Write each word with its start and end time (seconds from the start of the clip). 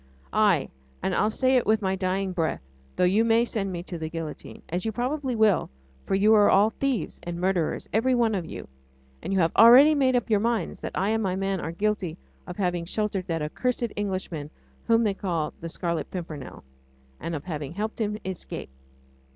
Aye, 0.33 0.67
and 1.03 1.13
I'll 1.13 1.29
say 1.29 1.57
it 1.57 1.67
with 1.67 1.83
my 1.83 1.95
dying 1.95 2.31
breath, 2.31 2.63
though 2.95 3.03
you 3.03 3.23
may 3.23 3.45
send 3.45 3.71
me 3.71 3.83
to 3.83 3.99
the 3.99 4.09
guillotine... 4.09 4.63
as 4.67 4.83
you 4.83 4.91
probably 4.91 5.35
will, 5.35 5.69
for 6.07 6.15
you 6.15 6.33
are 6.33 6.49
all 6.49 6.71
thieves 6.71 7.19
and 7.21 7.39
murderers, 7.39 7.87
every 7.93 8.15
one 8.15 8.33
of 8.33 8.43
you, 8.43 8.67
and 9.21 9.31
you 9.31 9.37
have 9.37 9.51
already 9.55 9.93
made 9.93 10.15
up 10.15 10.27
your 10.27 10.39
minds 10.39 10.81
that 10.81 10.93
I 10.97 11.11
and 11.11 11.21
my 11.21 11.35
man 11.35 11.59
are 11.59 11.71
guilty 11.71 12.17
of 12.47 12.57
having 12.57 12.85
sheltered 12.85 13.27
that 13.27 13.43
accursed 13.43 13.93
Englishman 13.95 14.49
whom 14.87 15.03
they 15.03 15.13
call 15.13 15.53
the 15.61 15.69
Scarlet 15.69 16.09
Pimpernel... 16.09 16.63
and 17.19 17.35
of 17.35 17.43
having 17.43 17.73
helped 17.75 18.01
him 18.01 18.15
to 18.15 18.27
escape. 18.31 18.71